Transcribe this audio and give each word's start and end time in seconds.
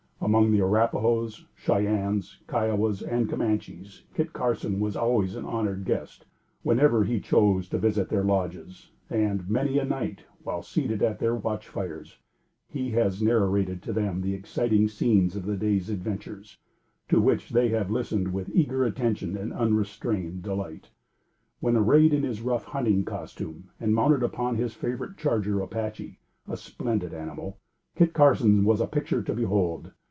Among 0.23 0.51
the 0.51 0.59
Arrapahoes, 0.61 1.45
Cheyennes, 1.55 2.37
Kiowas 2.45 3.01
and 3.01 3.27
Camanches, 3.27 4.03
Kit 4.13 4.33
Carson 4.33 4.79
was 4.79 4.95
always 4.95 5.35
an 5.35 5.45
honored 5.45 5.83
guest 5.83 6.25
whenever 6.61 7.03
he 7.03 7.19
chose 7.19 7.67
to 7.69 7.79
visit 7.79 8.07
their 8.07 8.23
lodges; 8.23 8.91
and, 9.09 9.49
many 9.49 9.79
a 9.79 9.83
night, 9.83 10.25
while 10.43 10.61
seated 10.61 11.01
at 11.01 11.17
their 11.17 11.35
watch 11.35 11.67
fires, 11.67 12.19
he 12.67 12.91
has 12.91 13.21
narrated 13.21 13.81
to 13.81 13.91
them 13.91 14.21
the 14.21 14.35
exciting 14.35 14.87
scenes 14.87 15.35
of 15.35 15.47
the 15.47 15.57
day's 15.57 15.89
adventures, 15.89 16.59
to 17.09 17.19
which 17.19 17.49
they 17.49 17.69
have 17.69 17.89
listened 17.89 18.31
with 18.31 18.51
eager 18.55 18.85
attention 18.85 19.35
and 19.35 19.51
unrestrained 19.51 20.43
delight. 20.43 20.91
When 21.61 21.75
arrayed 21.75 22.13
in 22.13 22.21
his 22.21 22.41
rough 22.43 22.65
hunting 22.65 23.03
costume 23.05 23.71
and 23.79 23.95
mounted 23.95 24.21
upon 24.21 24.55
his 24.55 24.75
favorite 24.75 25.17
charger 25.17 25.61
Apache, 25.61 26.19
a 26.47 26.55
splendid 26.55 27.11
animal, 27.13 27.57
Kit 27.95 28.13
Carson 28.13 28.63
was 28.63 28.79
a 28.79 28.87
picture 28.87 29.23
to 29.23 29.33
behold. 29.33 29.91